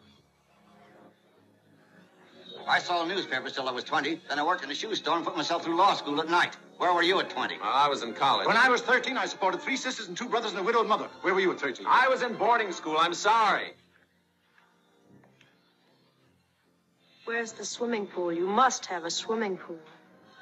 I 2.68 2.80
sold 2.80 3.08
newspapers 3.08 3.54
till 3.54 3.68
I 3.68 3.72
was 3.72 3.84
20. 3.84 4.22
Then 4.30 4.40
I 4.40 4.44
worked 4.44 4.64
in 4.64 4.72
a 4.72 4.76
shoe 4.76 4.94
store 4.96 5.18
and 5.18 5.26
put 5.26 5.36
myself 5.36 5.64
through 5.64 5.78
law 5.78 5.94
school 5.94 6.20
at 6.22 6.30
night. 6.30 6.56
Where 6.78 6.94
were 6.94 7.04
you 7.04 7.20
at 7.20 7.30
20? 7.30 7.58
Well, 7.60 7.72
I 7.72 7.88
was 7.88 8.04
in 8.04 8.14
college. 8.14 8.48
When 8.48 8.58
I 8.58 8.70
was 8.70 8.82
13, 8.82 9.18
I 9.18 9.26
supported 9.26 9.62
three 9.62 9.78
sisters 9.78 10.08
and 10.08 10.18
two 10.18 10.28
brothers 10.28 10.52
and 10.52 10.60
a 10.60 10.64
widowed 10.64 10.88
mother. 10.88 11.08
Where 11.22 11.34
were 11.34 11.40
you 11.40 11.52
at 11.52 11.60
13? 11.60 11.86
I 11.88 12.08
was 12.08 12.22
in 12.24 12.34
boarding 12.34 12.72
school. 12.72 12.98
I'm 12.98 13.14
sorry. 13.14 13.74
Where's 17.26 17.54
the 17.54 17.66
swimming 17.66 18.08
pool? 18.08 18.34
You 18.34 18.48
must 18.48 18.86
have 18.88 19.06
a 19.06 19.10
swimming 19.10 19.58
pool. 19.58 19.80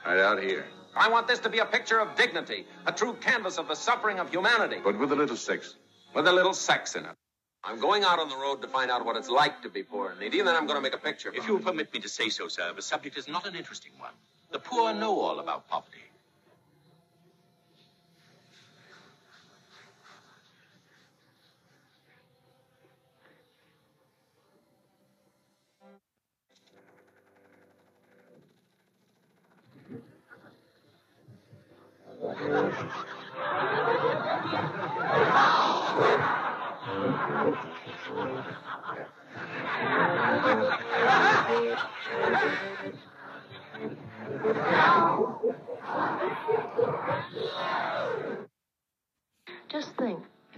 Right 0.06 0.20
out 0.20 0.42
here. 0.42 0.66
I 0.96 1.10
want 1.10 1.28
this 1.28 1.40
to 1.40 1.50
be 1.50 1.60
a 1.60 1.66
picture 1.66 2.00
of 2.00 2.16
dignity, 2.16 2.66
a 2.86 2.92
true 2.92 3.13
canvas 3.13 3.58
of 3.58 3.68
the 3.68 3.75
suffering 3.75 4.20
of 4.20 4.30
humanity. 4.30 4.78
But 4.84 4.98
with 4.98 5.12
a 5.12 5.16
little 5.16 5.38
sex. 5.38 5.75
With 6.13 6.28
a 6.28 6.34
little 6.34 6.54
sex 6.54 6.96
in 6.96 7.06
it. 7.06 7.16
I'm 7.63 7.80
going 7.80 8.03
out 8.03 8.18
on 8.20 8.27
the 8.27 8.36
road 8.38 8.62
to 8.63 8.68
find 8.68 8.89
out 8.89 9.06
what 9.06 9.15
it's 9.15 9.30
like 9.30 9.62
to 9.62 9.70
be 9.70 9.84
poor 9.84 10.10
and 10.12 10.20
needy, 10.20 10.39
and 10.39 10.48
then 10.48 10.56
I'm 10.56 10.65
going 10.65 10.77
to 10.77 10.82
make 10.82 10.96
a 10.96 10.98
picture. 10.98 11.32
If 11.34 11.48
you 11.48 11.53
will 11.53 11.62
permit 11.62 11.94
me 11.94 12.00
to 12.00 12.10
say 12.10 12.30
so, 12.30 12.48
sir, 12.48 12.74
the 12.74 12.82
subject 12.82 13.18
is 13.18 13.27
not 13.27 13.46
an 13.46 13.56
interesting 13.56 13.91
one. 14.00 14.13
The 14.51 14.60
poor 14.60 14.94
know 14.94 15.20
all 15.20 15.39
about 15.39 15.70
poverty. 15.70 16.00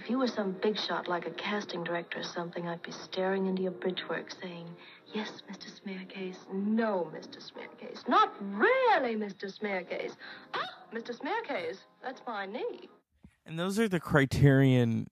If 0.03 0.09
you 0.09 0.17
were 0.19 0.27
some 0.27 0.51
big 0.61 0.77
shot 0.77 1.07
like 1.07 1.25
a 1.27 1.31
casting 1.31 1.81
director 1.81 2.19
or 2.19 2.23
something, 2.23 2.67
I'd 2.67 2.81
be 2.81 2.91
staring 2.91 3.45
into 3.45 3.61
your 3.61 3.71
bridge 3.71 4.03
work 4.09 4.33
saying, 4.41 4.67
Yes, 5.13 5.41
Mr. 5.49 5.71
Smearcase. 5.71 6.35
No, 6.51 7.09
Mr. 7.15 7.37
Smearcase. 7.37 8.05
Not 8.09 8.33
really, 8.41 9.15
Mr. 9.15 9.45
Smearcase. 9.45 10.17
Ah, 10.55 10.59
Mr. 10.93 11.17
Smearcase. 11.17 11.77
That's 12.03 12.21
my 12.27 12.45
knee. 12.45 12.89
And 13.45 13.57
those 13.57 13.79
are 13.79 13.87
the 13.87 14.01
Criterion 14.01 15.07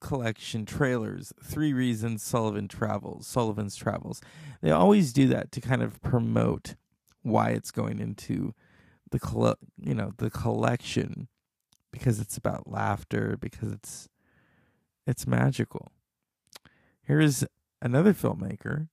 collection 0.00 0.66
trailers. 0.66 1.32
Three 1.42 1.72
reasons 1.72 2.22
Sullivan 2.22 2.68
travels. 2.68 3.26
Sullivan's 3.26 3.74
travels. 3.74 4.20
They 4.60 4.70
always 4.70 5.12
do 5.12 5.26
that 5.28 5.50
to 5.52 5.60
kind 5.60 5.82
of 5.82 6.00
promote 6.00 6.76
why 7.22 7.50
it's 7.50 7.72
going 7.72 7.98
into 7.98 8.54
the 9.10 9.18
coll- 9.18 9.56
you 9.78 9.94
know 9.94 10.12
the 10.16 10.30
collection 10.30 11.28
because 11.92 12.18
it's 12.18 12.36
about 12.36 12.68
laughter 12.70 13.36
because 13.38 13.70
it's 13.70 14.08
it's 15.06 15.26
magical. 15.26 15.92
Here's 17.02 17.44
another 17.80 18.14
filmmaker 18.14 18.88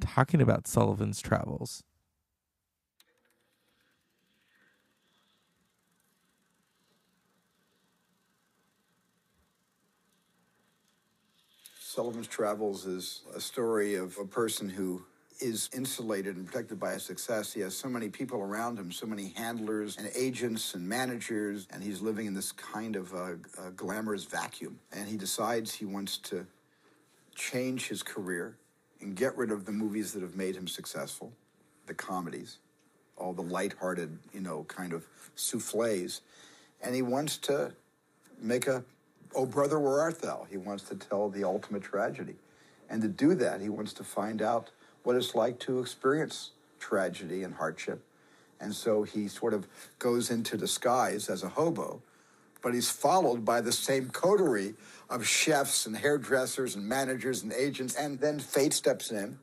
talking 0.00 0.40
about 0.40 0.66
Sullivan's 0.66 1.20
travels. 1.20 1.82
Sullivan's 11.94 12.26
Travels 12.26 12.86
is 12.86 13.20
a 13.36 13.40
story 13.40 13.94
of 13.94 14.18
a 14.18 14.24
person 14.24 14.68
who 14.68 15.04
is 15.40 15.68
insulated 15.74 16.36
and 16.36 16.46
protected 16.46 16.78
by 16.78 16.92
his 16.92 17.02
success. 17.02 17.52
He 17.52 17.60
has 17.60 17.76
so 17.76 17.88
many 17.88 18.08
people 18.08 18.40
around 18.40 18.78
him, 18.78 18.92
so 18.92 19.06
many 19.06 19.32
handlers 19.36 19.96
and 19.96 20.10
agents 20.14 20.74
and 20.74 20.88
managers, 20.88 21.66
and 21.70 21.82
he's 21.82 22.00
living 22.00 22.26
in 22.26 22.34
this 22.34 22.52
kind 22.52 22.96
of 22.96 23.14
uh, 23.14 23.34
glamorous 23.76 24.24
vacuum. 24.24 24.78
And 24.92 25.08
he 25.08 25.16
decides 25.16 25.74
he 25.74 25.84
wants 25.84 26.18
to 26.18 26.46
change 27.34 27.88
his 27.88 28.02
career 28.02 28.56
and 29.00 29.16
get 29.16 29.36
rid 29.36 29.50
of 29.50 29.64
the 29.64 29.72
movies 29.72 30.12
that 30.12 30.22
have 30.22 30.36
made 30.36 30.56
him 30.56 30.68
successful, 30.68 31.32
the 31.86 31.94
comedies, 31.94 32.58
all 33.16 33.32
the 33.32 33.42
light-hearted, 33.42 34.18
you 34.32 34.40
know, 34.40 34.64
kind 34.64 34.92
of 34.92 35.04
souffles, 35.34 36.20
and 36.80 36.94
he 36.94 37.02
wants 37.02 37.36
to 37.38 37.72
make 38.40 38.66
a 38.66 38.84
Oh, 39.36 39.46
brother, 39.46 39.80
where 39.80 40.00
art 40.00 40.22
thou? 40.22 40.46
He 40.48 40.56
wants 40.56 40.84
to 40.84 40.94
tell 40.94 41.28
the 41.28 41.42
ultimate 41.42 41.82
tragedy. 41.82 42.36
And 42.88 43.02
to 43.02 43.08
do 43.08 43.34
that, 43.34 43.60
he 43.60 43.68
wants 43.68 43.92
to 43.94 44.04
find 44.04 44.40
out 44.40 44.70
what 45.04 45.14
it's 45.16 45.34
like 45.34 45.60
to 45.60 45.78
experience 45.78 46.50
tragedy 46.80 47.44
and 47.44 47.54
hardship. 47.54 48.02
And 48.60 48.74
so 48.74 49.02
he 49.02 49.28
sort 49.28 49.54
of 49.54 49.66
goes 49.98 50.30
into 50.30 50.56
disguise 50.56 51.28
as 51.28 51.42
a 51.42 51.48
hobo, 51.48 52.02
but 52.62 52.74
he's 52.74 52.90
followed 52.90 53.44
by 53.44 53.60
the 53.60 53.72
same 53.72 54.08
coterie 54.08 54.74
of 55.10 55.26
chefs 55.26 55.86
and 55.86 55.96
hairdressers 55.96 56.74
and 56.74 56.88
managers 56.88 57.42
and 57.42 57.52
agents. 57.52 57.94
And 57.94 58.18
then 58.18 58.40
fate 58.40 58.72
steps 58.72 59.10
in, 59.10 59.38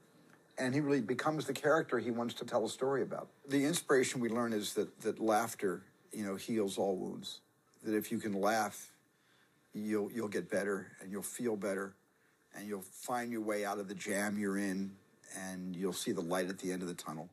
and 0.58 0.74
he 0.74 0.82
really 0.82 1.02
becomes 1.02 1.46
the 1.46 1.54
character 1.54 2.00
he 2.00 2.12
wants 2.12 2.34
to 2.36 2.46
tell 2.46 2.66
a 2.66 2.70
story 2.70 3.04
about. 3.04 3.28
The 3.48 3.64
inspiration 3.64 4.22
we 4.22 4.30
learn 4.30 4.54
is 4.54 4.74
that, 4.74 5.02
that 5.02 5.20
laughter, 5.20 5.84
you 6.12 6.26
know, 6.26 6.36
heals 6.36 6.78
all 6.78 6.96
wounds. 6.96 7.42
That 7.84 7.96
if 7.96 8.12
you 8.12 8.18
can 8.18 8.34
laugh, 8.34 8.92
you'll 9.74 10.12
you'll 10.12 10.28
get 10.28 10.50
better 10.50 10.92
and 11.02 11.12
you'll 11.12 11.22
feel 11.22 11.56
better 11.56 11.94
and 12.56 12.68
you'll 12.68 12.82
find 12.82 13.32
your 13.32 13.42
way 13.42 13.66
out 13.66 13.80
of 13.80 13.88
the 13.88 13.96
jam 13.96 14.38
you're 14.38 14.58
in 14.58 14.92
and 15.36 15.76
you'll 15.76 15.94
see 15.94 16.12
the 16.12 16.22
light 16.22 16.50
at 16.50 16.60
the 16.60 16.72
end 16.72 16.82
of 16.82 16.88
the 16.88 16.94
tunnel. 16.94 17.30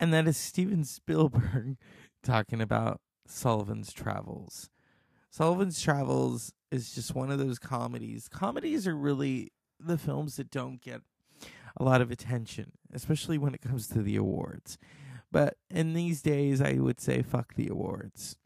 And 0.00 0.14
that 0.14 0.28
is 0.28 0.36
Steven 0.36 0.84
Spielberg 0.84 1.76
talking 2.22 2.60
about 2.60 3.00
Sullivan's 3.26 3.92
Travels. 3.92 4.70
Sullivan's 5.30 5.82
Travels 5.82 6.52
is 6.70 6.94
just 6.94 7.14
one 7.14 7.30
of 7.30 7.38
those 7.38 7.58
comedies. 7.58 8.28
Comedies 8.28 8.86
are 8.86 8.96
really 8.96 9.52
the 9.80 9.98
films 9.98 10.36
that 10.36 10.50
don't 10.50 10.80
get 10.80 11.02
a 11.76 11.84
lot 11.84 12.00
of 12.00 12.10
attention, 12.10 12.72
especially 12.92 13.38
when 13.38 13.54
it 13.54 13.60
comes 13.60 13.86
to 13.88 14.02
the 14.02 14.16
awards. 14.16 14.78
But 15.30 15.56
in 15.70 15.94
these 15.94 16.22
days, 16.22 16.60
I 16.60 16.74
would 16.74 17.00
say 17.00 17.22
fuck 17.22 17.54
the 17.54 17.68
awards. 17.68 18.36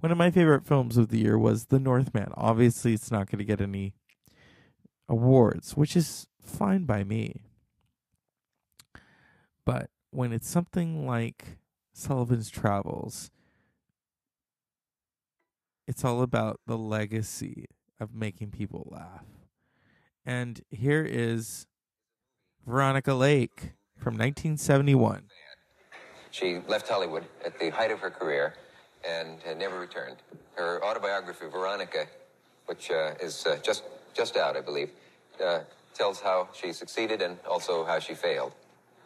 One 0.00 0.12
of 0.12 0.18
my 0.18 0.30
favorite 0.30 0.66
films 0.66 0.96
of 0.96 1.08
the 1.08 1.18
year 1.18 1.38
was 1.38 1.66
The 1.66 1.78
Northman. 1.78 2.32
Obviously, 2.34 2.92
it's 2.94 3.10
not 3.10 3.30
going 3.30 3.38
to 3.38 3.44
get 3.44 3.60
any 3.60 3.94
awards, 5.08 5.76
which 5.76 5.96
is 5.96 6.26
fine 6.40 6.84
by 6.84 7.04
me. 7.04 7.42
But 9.64 9.90
when 10.10 10.32
it's 10.32 10.48
something 10.48 11.06
like 11.06 11.58
Sullivan's 11.92 12.50
Travels, 12.50 13.30
it's 15.86 16.04
all 16.04 16.22
about 16.22 16.60
the 16.66 16.78
legacy 16.78 17.66
of 18.00 18.14
making 18.14 18.50
people 18.50 18.88
laugh. 18.90 19.24
And 20.24 20.60
here 20.70 21.04
is 21.04 21.66
Veronica 22.66 23.12
Lake 23.12 23.72
from 23.96 24.14
1971. 24.14 25.24
She 26.30 26.60
left 26.68 26.88
Hollywood 26.88 27.24
at 27.44 27.58
the 27.58 27.70
height 27.70 27.90
of 27.90 27.98
her 27.98 28.10
career 28.10 28.54
and 29.06 29.40
had 29.44 29.58
never 29.58 29.80
returned. 29.80 30.16
Her 30.54 30.82
autobiography, 30.84 31.46
Veronica, 31.50 32.06
which 32.66 32.90
uh, 32.90 33.14
is 33.20 33.46
uh, 33.46 33.58
just 33.62 33.82
just 34.14 34.36
out, 34.36 34.56
I 34.56 34.60
believe, 34.60 34.90
uh, 35.44 35.60
tells 35.94 36.20
how 36.20 36.48
she 36.52 36.72
succeeded 36.72 37.20
and 37.20 37.36
also 37.48 37.84
how 37.84 37.98
she 37.98 38.14
failed. 38.14 38.52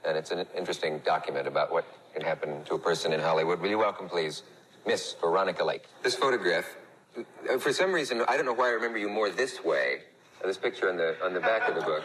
And 0.06 0.16
it's 0.16 0.32
an 0.32 0.46
interesting 0.56 0.98
document 1.04 1.48
about 1.48 1.72
what 1.72 1.84
can 2.12 2.22
happen 2.22 2.62
to 2.64 2.74
a 2.74 2.78
person 2.78 3.12
in 3.12 3.20
Hollywood. 3.20 3.60
Will 3.60 3.70
you 3.70 3.78
welcome, 3.78 4.08
please, 4.08 4.42
Miss 4.86 5.14
Veronica 5.20 5.64
Lake? 5.64 5.84
This 6.02 6.14
photograph, 6.14 6.76
uh, 7.18 7.58
for 7.58 7.72
some 7.72 7.92
reason, 7.92 8.22
I 8.28 8.36
don't 8.36 8.46
know 8.46 8.52
why 8.52 8.68
I 8.68 8.72
remember 8.72 8.98
you 8.98 9.08
more 9.08 9.30
this 9.30 9.64
way. 9.64 10.02
This 10.46 10.56
picture 10.56 10.88
on 10.88 10.96
the 10.96 11.16
on 11.24 11.34
the 11.34 11.40
back 11.40 11.68
of 11.68 11.74
the 11.74 11.80
book. 11.80 12.04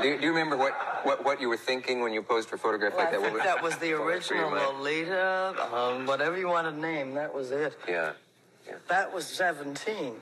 Do 0.00 0.08
you, 0.08 0.16
do 0.16 0.22
you 0.22 0.30
remember 0.30 0.56
what, 0.56 0.74
what, 1.02 1.24
what 1.24 1.40
you 1.40 1.48
were 1.48 1.56
thinking 1.56 2.00
when 2.00 2.12
you 2.12 2.22
posed 2.22 2.48
for 2.48 2.54
a 2.54 2.58
photograph 2.58 2.94
Well, 2.94 3.04
like 3.04 3.14
I 3.14 3.16
that? 3.16 3.22
think 3.22 3.34
What 3.34 3.44
that 3.44 3.62
was 3.62 3.76
the 3.78 3.94
what 3.98 4.06
went 4.06 4.22
through 4.22 4.38
your 4.38 4.50
original? 4.52 4.74
Lolita, 4.74 5.74
um, 5.74 6.06
whatever 6.06 6.38
you 6.38 6.46
want 6.46 6.72
to 6.72 6.80
name, 6.80 7.14
that 7.14 7.34
was 7.34 7.50
it. 7.50 7.76
Yeah. 7.88 8.12
That 8.88 9.12
was 9.12 9.26
17. 9.26 10.14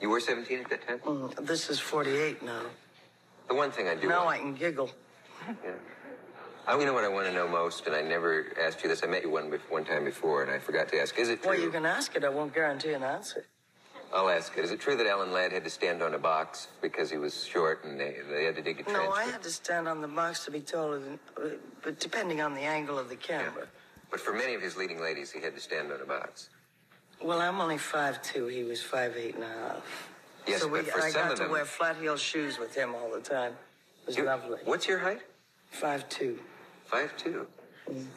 You 0.00 0.10
were 0.10 0.20
17 0.20 0.60
at 0.60 0.70
that 0.70 0.86
time? 0.86 0.98
Mm, 0.98 1.46
this 1.46 1.70
is 1.70 1.80
48 1.80 2.42
now. 2.42 2.60
The 3.48 3.54
one 3.54 3.70
thing 3.70 3.88
I 3.88 3.94
do 3.94 4.08
Now 4.08 4.28
I 4.28 4.36
can 4.38 4.54
giggle. 4.54 4.90
Yeah. 5.48 5.70
I, 6.66 6.78
you 6.78 6.84
know 6.84 6.92
what 6.92 7.04
I 7.04 7.08
want 7.08 7.26
to 7.28 7.32
know 7.32 7.48
most, 7.48 7.86
and 7.86 7.96
I 7.96 8.02
never 8.02 8.46
asked 8.62 8.82
you 8.82 8.90
this. 8.90 9.02
I 9.02 9.06
met 9.06 9.22
you 9.22 9.30
one 9.30 9.50
one 9.70 9.86
time 9.86 10.04
before, 10.04 10.42
and 10.42 10.50
I 10.50 10.58
forgot 10.58 10.88
to 10.88 11.00
ask. 11.00 11.18
Is 11.18 11.30
it 11.30 11.42
true? 11.42 11.52
Well, 11.52 11.60
you 11.60 11.70
can 11.70 11.86
ask 11.86 12.14
it. 12.14 12.24
I 12.24 12.28
won't 12.28 12.52
guarantee 12.52 12.92
an 12.92 13.02
answer. 13.02 13.46
I'll 14.14 14.28
ask 14.30 14.56
it. 14.56 14.64
Is 14.64 14.70
it 14.70 14.80
true 14.80 14.96
that 14.96 15.06
Alan 15.06 15.32
Ladd 15.32 15.52
had 15.52 15.64
to 15.64 15.70
stand 15.70 16.02
on 16.02 16.14
a 16.14 16.18
box 16.18 16.68
because 16.80 17.10
he 17.10 17.18
was 17.18 17.44
short 17.44 17.84
and 17.84 18.00
they, 18.00 18.16
they 18.30 18.44
had 18.44 18.56
to 18.56 18.62
dig 18.62 18.80
a 18.80 18.82
trench? 18.82 18.98
No. 18.98 19.10
I 19.12 19.24
had 19.24 19.42
to 19.42 19.50
stand 19.50 19.86
on 19.86 20.00
the 20.00 20.08
box 20.08 20.44
to 20.46 20.50
be 20.50 20.60
taller 20.60 20.98
than, 20.98 21.18
but 21.82 22.00
depending 22.00 22.40
on 22.40 22.54
the 22.54 22.62
angle 22.62 22.98
of 22.98 23.08
the 23.08 23.16
camera. 23.16 23.66
But 24.10 24.20
for 24.20 24.32
many 24.32 24.54
of 24.54 24.62
his 24.62 24.76
leading 24.76 25.00
ladies, 25.00 25.30
he 25.30 25.40
had 25.42 25.54
to 25.54 25.60
stand 25.60 25.92
on 25.92 26.00
a 26.00 26.06
box. 26.06 26.48
Well, 27.22 27.40
I'm 27.40 27.60
only 27.60 27.78
five 27.78 28.22
two. 28.22 28.46
He 28.46 28.62
was 28.64 28.80
5'8 28.80 29.34
and 29.34 29.42
a 29.44 29.46
half. 29.46 30.08
Yes, 30.46 30.62
so 30.62 30.68
we, 30.68 30.80
but 30.80 30.88
for 30.92 31.02
I 31.02 31.10
some 31.10 31.22
got 31.22 31.32
of 31.32 31.36
to 31.38 31.42
them- 31.44 31.52
wear 31.52 31.64
flat 31.66 31.96
heel 31.96 32.16
shoes 32.16 32.58
with 32.58 32.74
him 32.74 32.94
all 32.94 33.10
the 33.12 33.20
time. 33.20 33.52
It 34.02 34.06
was 34.06 34.16
You- 34.16 34.24
lovely. 34.24 34.58
What's 34.64 34.86
your 34.88 34.98
height? 35.00 35.20
5'2". 35.78 36.38
Five 36.86 37.14
two. 37.18 37.46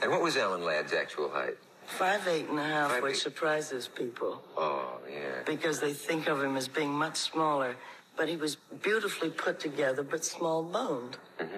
And 0.01 0.09
what 0.11 0.21
was 0.21 0.37
Alan 0.37 0.63
Ladd's 0.63 0.93
actual 0.93 1.29
height? 1.29 1.57
Five 1.91 2.27
eight 2.27 2.47
and 2.49 2.59
a 2.59 2.63
half, 2.63 2.91
Five 2.91 3.03
which 3.03 3.15
eight. 3.15 3.19
surprises 3.21 3.87
people 3.87 4.41
Oh, 4.57 4.99
yeah. 5.11 5.43
because 5.45 5.79
they 5.79 5.93
think 5.93 6.27
of 6.27 6.41
him 6.41 6.55
as 6.57 6.67
being 6.67 6.91
much 6.91 7.17
smaller. 7.17 7.75
But 8.17 8.27
he 8.29 8.35
was 8.35 8.55
beautifully 8.81 9.29
put 9.29 9.59
together, 9.59 10.03
but 10.03 10.23
small 10.25 10.63
boned. 10.63 11.17
Mm-hmm. 11.39 11.57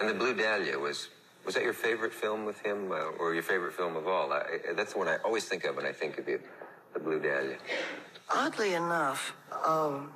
And 0.00 0.08
the 0.08 0.14
Blue 0.14 0.34
Dahlia 0.34 0.78
was. 0.78 1.08
Was 1.44 1.54
that 1.54 1.62
your 1.62 1.74
favorite 1.74 2.12
film 2.12 2.44
with 2.44 2.60
him, 2.62 2.90
uh, 2.90 2.96
or 3.20 3.32
your 3.32 3.42
favorite 3.44 3.72
film 3.72 3.94
of 3.94 4.08
all? 4.08 4.32
I, 4.32 4.42
I- 4.70 4.72
that's 4.74 4.92
the 4.94 4.98
one 4.98 5.06
I 5.06 5.16
always 5.24 5.44
think 5.44 5.62
of 5.64 5.76
when 5.76 5.86
I 5.86 5.92
think 5.92 6.18
of 6.18 6.28
you, 6.28 6.40
the 6.92 6.98
Blue 6.98 7.20
Dahlia. 7.20 7.56
Oddly 8.28 8.74
enough, 8.74 9.32
um, 9.64 10.10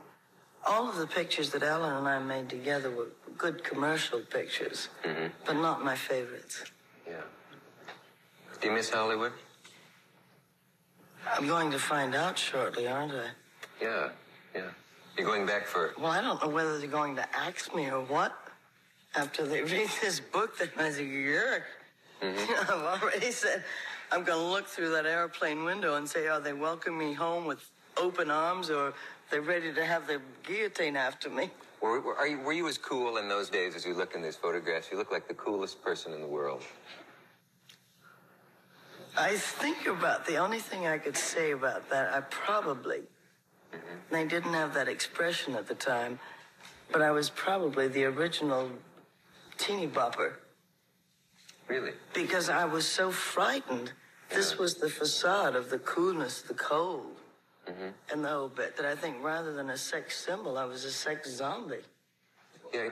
all 0.67 0.89
of 0.89 0.97
the 0.97 1.07
pictures 1.07 1.51
that 1.53 1.63
Alan 1.63 1.95
and 1.99 2.09
I 2.09 2.19
made 2.19 2.49
together 2.49 2.91
were 2.91 3.11
good 3.39 3.63
commercial 3.63 4.19
pictures, 4.21 4.89
Mm-hmm. 5.05 5.27
but 5.47 5.55
not 5.55 5.85
my 5.85 5.95
favorites. 5.95 6.65
Do 8.61 8.69
you 8.69 8.75
miss 8.75 8.91
Hollywood? 8.91 9.33
I'm 11.27 11.47
going 11.47 11.71
to 11.71 11.79
find 11.79 12.15
out 12.15 12.37
shortly, 12.39 12.87
aren't 12.87 13.13
I? 13.13 13.29
Yeah, 13.81 14.09
yeah. 14.55 14.63
You're 15.17 15.27
going 15.27 15.47
back 15.47 15.67
for. 15.67 15.95
Well, 15.99 16.11
I 16.11 16.21
don't 16.21 16.43
know 16.43 16.51
whether 16.51 16.79
they're 16.79 16.87
going 16.87 17.17
to 17.17 17.37
axe 17.37 17.73
me 17.73 17.87
or 17.89 18.01
what. 18.03 18.37
After 19.15 19.47
they 19.47 19.63
read 19.63 19.89
this 20.03 20.21
book, 20.21 20.59
they 20.59 20.69
might 20.77 20.93
say, 20.93 21.07
"Yerk." 21.07 21.63
Mm-hmm. 22.21 22.53
I've 22.73 23.03
already 23.03 23.33
said 23.33 23.65
I'm 24.13 24.25
going 24.25 24.39
to 24.39 24.45
look 24.45 24.67
through 24.67 24.91
that 24.91 25.07
airplane 25.07 25.65
window 25.65 25.95
and 25.95 26.07
say, 26.07 26.29
"Are 26.29 26.41
they 26.41 26.53
welcoming 26.53 26.99
me 26.99 27.15
home 27.15 27.47
with 27.47 27.65
open 27.97 28.31
arms, 28.31 28.69
or 28.69 28.93
they're 29.31 29.41
ready 29.41 29.73
to 29.73 29.85
have 29.85 30.07
the 30.07 30.21
guillotine 30.43 30.97
after 30.97 31.31
me?" 31.31 31.51
Were, 31.81 31.99
were, 32.01 32.17
are 32.17 32.29
you, 32.29 32.41
were 32.41 32.53
you 32.53 32.69
as 32.69 32.77
cool 32.77 33.17
in 33.17 33.27
those 33.27 33.49
days 33.49 33.75
as 33.75 33.87
you 33.87 33.95
look 33.95 34.15
in 34.15 34.21
these 34.21 34.37
photographs? 34.37 34.89
You 34.93 34.99
look 34.99 35.11
like 35.11 35.29
the 35.29 35.35
coolest 35.35 35.83
person 35.83 36.13
in 36.13 36.21
the 36.21 36.27
world. 36.27 36.63
I 39.17 39.37
think 39.37 39.87
about 39.87 40.27
the 40.27 40.37
only 40.37 40.59
thing 40.59 40.87
I 40.87 40.99
could 40.99 41.17
say 41.17 41.53
about 41.53 41.89
that. 41.91 42.13
I 42.13 42.21
probably 42.21 43.03
they 44.11 44.25
didn't 44.25 44.55
have 44.55 44.75
that 44.75 44.89
expression 44.89 45.55
at 45.55 45.69
the 45.69 45.75
time, 45.75 46.19
but 46.91 47.03
I 47.03 47.11
was 47.11 47.31
probably 47.31 47.89
the 47.89 48.05
original 48.05 48.71
teeny 49.59 49.87
bopper. 49.87 50.35
Really? 51.69 51.93
Because 52.13 52.49
I 52.49 52.65
was 52.65 52.87
so 52.87 53.11
frightened. 53.11 53.93
This 54.29 54.53
uh-huh. 54.53 54.63
was 54.63 54.75
the 54.75 54.89
facade 54.89 55.55
of 55.55 55.71
the 55.71 55.79
coolness, 55.79 56.43
the 56.43 56.55
cold, 56.55 57.17
mm-hmm. 57.69 57.89
and 58.13 58.25
the 58.25 58.29
whole 58.29 58.49
bit 58.49 58.77
that 58.77 58.87
I 58.87 58.97
think 58.97 59.23
rather 59.23 59.53
than 59.53 59.71
a 59.71 59.77
sex 59.77 60.19
symbol, 60.19 60.59
I 60.59 60.65
was 60.65 60.85
a 60.85 60.91
sex 60.91 61.31
zombie. 61.31 61.77
Yeah. 62.75 62.91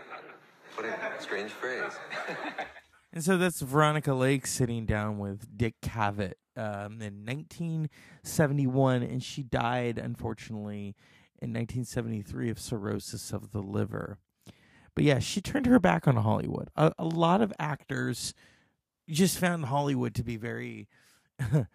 What 0.74 0.86
a 0.86 1.22
strange 1.22 1.50
phrase. 1.50 1.92
And 3.12 3.24
so 3.24 3.38
that's 3.38 3.60
Veronica 3.60 4.12
Lake 4.12 4.46
sitting 4.46 4.84
down 4.84 5.18
with 5.18 5.56
Dick 5.56 5.74
Cavett 5.82 6.34
um, 6.56 7.00
in 7.00 7.24
1971, 7.24 9.02
and 9.02 9.22
she 9.22 9.42
died, 9.42 9.98
unfortunately, 9.98 10.94
in 11.40 11.52
1973 11.52 12.50
of 12.50 12.58
cirrhosis 12.58 13.32
of 13.32 13.52
the 13.52 13.62
liver. 13.62 14.18
But 14.94 15.04
yeah, 15.04 15.20
she 15.20 15.40
turned 15.40 15.66
her 15.66 15.78
back 15.78 16.08
on 16.08 16.16
Hollywood. 16.16 16.68
A, 16.76 16.92
a 16.98 17.04
lot 17.04 17.40
of 17.40 17.52
actors 17.58 18.34
just 19.08 19.38
found 19.38 19.66
Hollywood 19.66 20.14
to 20.16 20.24
be 20.24 20.36
very 20.36 20.88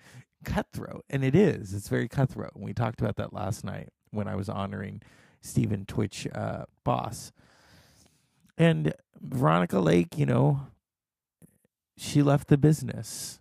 cutthroat, 0.43 1.05
and 1.09 1.23
it 1.23 1.35
is. 1.35 1.73
It's 1.73 1.87
very 1.87 2.07
cutthroat. 2.07 2.51
And 2.53 2.63
we 2.63 2.73
talked 2.73 2.99
about 3.01 3.15
that 3.15 3.33
last 3.33 3.63
night 3.63 3.89
when 4.11 4.27
I 4.27 4.35
was 4.35 4.49
honoring 4.49 5.01
Stephen 5.41 5.85
Twitch 5.85 6.27
uh, 6.35 6.65
Boss. 6.83 7.31
And 8.57 8.93
Veronica 9.19 9.79
Lake, 9.79 10.17
you 10.17 10.25
know, 10.25 10.67
she 11.97 12.21
left 12.21 12.47
the 12.47 12.57
business. 12.57 13.39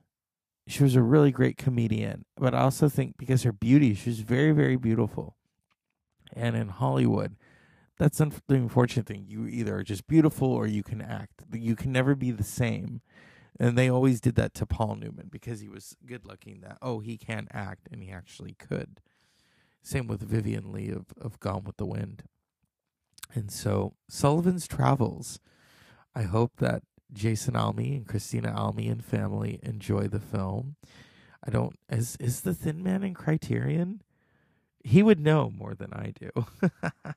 She 0.67 0.83
was 0.83 0.95
a 0.95 1.03
really 1.03 1.33
great 1.33 1.57
comedian, 1.57 2.25
but 2.37 2.55
I 2.55 2.61
also 2.61 2.89
think 2.89 3.17
because 3.19 3.43
her 3.43 3.53
beauty, 3.53 3.95
she 3.95 4.11
was 4.11 4.21
very, 4.21 4.53
very 4.53 4.77
beautiful. 4.77 5.37
And 6.33 6.57
in 6.57 6.69
Hollywood, 6.69 7.37
that's 7.99 8.19
the 8.19 8.33
unfortunate 8.49 9.07
thing. 9.07 9.25
You 9.27 9.47
either 9.47 9.77
are 9.77 9.83
just 9.83 10.07
beautiful 10.07 10.49
or 10.53 10.67
you 10.67 10.83
can 10.83 11.03
act. 11.03 11.43
You 11.53 11.77
can 11.77 11.93
never 11.93 12.15
be 12.15 12.31
the 12.31 12.45
same. 12.45 13.01
And 13.61 13.77
they 13.77 13.91
always 13.91 14.21
did 14.21 14.35
that 14.37 14.55
to 14.55 14.67
Paul 14.67 14.97
Newman 14.97 15.29
because 15.31 15.61
he 15.61 15.69
was 15.69 15.97
good 16.07 16.25
looking 16.25 16.61
that, 16.61 16.79
oh, 16.81 17.01
he 17.01 17.17
can't 17.19 17.49
act, 17.53 17.89
and 17.93 18.03
he 18.03 18.11
actually 18.11 18.55
could. 18.55 19.01
Same 19.83 20.07
with 20.07 20.23
Vivien 20.23 20.73
Leigh 20.73 20.91
of, 20.91 21.07
of 21.21 21.39
Gone 21.39 21.65
with 21.65 21.77
the 21.77 21.87
Wind. 21.87 22.25
And 23.35 23.51
so 23.51 23.95
Sullivan's 24.09 24.67
Travels. 24.67 25.39
I 26.15 26.23
hope 26.23 26.53
that 26.59 26.83
Jason 27.13 27.55
Alme 27.55 27.97
and 27.97 28.07
Christina 28.07 28.53
Alme 28.53 28.91
and 28.91 29.05
family 29.05 29.59
enjoy 29.63 30.09
the 30.09 30.21
film. 30.21 30.77
I 31.45 31.51
don't 31.51 31.79
is 31.89 32.17
is 32.21 32.43
the 32.43 32.55
Thin 32.55 32.83
Man 32.83 33.03
in 33.03 33.15
Criterion? 33.15 34.03
He 34.85 35.03
would 35.03 35.21
know 35.21 35.51
more 35.51 35.75
than 35.75 35.93
I 35.93 36.13
do. 36.19 36.47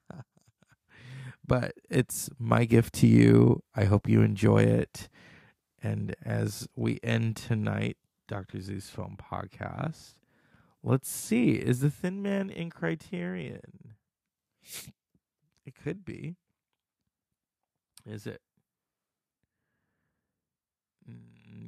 but 1.47 1.73
it's 1.89 2.29
my 2.37 2.65
gift 2.65 2.93
to 2.95 3.07
you. 3.07 3.63
I 3.75 3.85
hope 3.85 4.07
you 4.07 4.21
enjoy 4.21 4.63
it. 4.63 5.09
And 5.81 6.15
as 6.23 6.67
we 6.75 6.99
end 7.03 7.35
tonight, 7.35 7.97
Dr. 8.27 8.59
Zeus 8.61 8.89
Film 8.89 9.17
Podcast, 9.17 10.15
let's 10.83 11.09
see. 11.09 11.51
Is 11.51 11.79
the 11.79 11.91
Thin 11.91 12.21
Man 12.21 12.49
in 12.49 12.69
Criterion? 12.69 13.95
It 15.65 15.75
could 15.75 16.05
be. 16.05 16.35
Is 18.05 18.27
it? 18.27 18.41
Mm, 21.09 21.17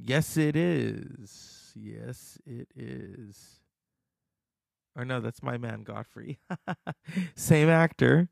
Yes, 0.05 0.37
it 0.37 0.55
is. 0.55 1.73
Yes, 1.75 2.37
it 2.45 2.69
is. 2.75 3.59
Or 4.95 5.05
no, 5.05 5.19
that's 5.19 5.43
my 5.43 5.57
man 5.57 5.83
Godfrey. 5.83 6.39
Same 7.35 7.69
actor, 7.69 8.29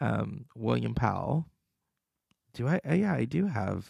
um, 0.00 0.46
William 0.56 0.94
Powell. 0.94 1.46
Do 2.54 2.66
I? 2.68 2.80
Uh, 2.88 2.94
yeah, 2.94 3.14
I 3.14 3.24
do 3.26 3.46
have 3.46 3.88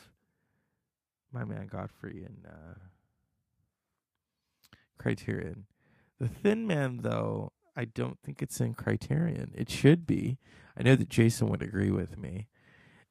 my 1.33 1.44
man 1.44 1.66
Godfrey 1.66 2.25
in 2.27 2.44
uh, 2.46 2.75
Criterion. 4.99 5.66
The 6.18 6.29
Thin 6.29 6.66
Man, 6.66 6.99
though, 7.03 7.53
I 7.77 7.87
don't 7.87 8.18
think 8.23 8.42
it's 8.42 8.61
in 8.61 8.75
Criterion. 8.75 9.53
It 9.55 9.70
should 9.70 10.07
be. 10.07 10.38
I 10.77 10.83
know 10.83 10.96
that 10.96 11.09
Jason 11.09 11.49
would 11.49 11.62
agree 11.62 11.90
with 11.90 12.18
me. 12.18 12.49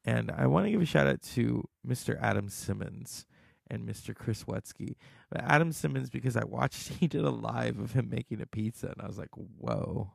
And 0.06 0.32
I 0.32 0.48
want 0.48 0.66
to 0.66 0.72
give 0.72 0.82
a 0.82 0.86
shout 0.86 1.08
out 1.08 1.22
to 1.34 1.68
Mr. 1.88 2.22
Adam 2.22 2.50
Simmons 2.50 3.26
and 3.70 3.88
Mr. 3.88 4.16
Chris 4.16 4.44
Wetsky. 4.46 4.96
But 5.30 5.42
Adam 5.44 5.72
Simmons, 5.72 6.10
because 6.10 6.36
I 6.36 6.44
watched, 6.44 6.90
he 7.00 7.08
did 7.08 7.24
a 7.24 7.30
live 7.30 7.80
of 7.80 7.94
him 7.94 8.10
making 8.10 8.42
a 8.42 8.46
pizza, 8.46 8.88
and 8.88 9.02
I 9.02 9.08
was 9.08 9.18
like, 9.18 9.30
whoa. 9.36 10.12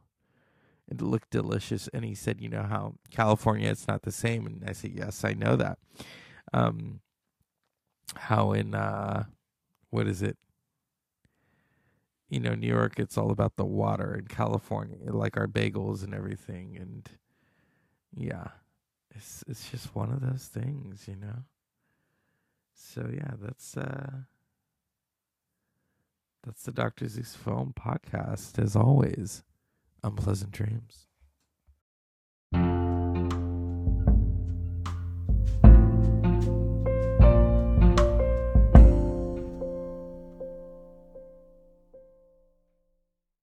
it 0.89 1.01
looked 1.01 1.31
delicious. 1.31 1.89
And 1.93 2.05
he 2.05 2.15
said, 2.15 2.41
you 2.41 2.49
know 2.49 2.63
how 2.63 2.95
California 3.11 3.71
it's 3.71 3.89
not 3.89 4.03
the 4.03 4.13
same. 4.13 4.47
And 4.47 4.65
I 4.67 4.73
said, 4.73 4.93
yes, 4.95 5.25
I 5.25 5.33
know 5.35 5.57
that. 5.57 5.79
Um, 6.53 7.01
how 8.17 8.53
in 8.53 8.75
uh, 8.75 9.25
what 9.91 10.07
is 10.07 10.23
it? 10.23 10.37
You 12.29 12.41
know, 12.41 12.55
New 12.55 12.67
York, 12.69 12.99
it's 12.99 13.17
all 13.17 13.31
about 13.31 13.57
the 13.57 13.65
water. 13.65 14.15
In 14.15 14.27
California, 14.27 14.97
like 15.13 15.37
our 15.37 15.47
bagels 15.47 16.03
and 16.03 16.15
everything, 16.15 16.77
and 16.81 17.09
yeah, 18.17 18.49
it's 19.15 19.45
it's 19.47 19.71
just 19.71 19.95
one 19.95 20.11
of 20.11 20.21
those 20.21 20.47
things, 20.47 21.07
you 21.07 21.17
know. 21.17 21.45
So 22.75 23.09
yeah, 23.13 23.33
that's 23.41 23.77
uh 23.77 24.11
that's 26.45 26.63
the 26.65 26.73
Dr. 26.73 27.09
Zeus 27.09 27.35
Film 27.35 27.73
podcast. 27.79 28.59
As 28.59 28.77
always, 28.77 29.43
unpleasant 30.03 30.53
dreams. 30.53 31.07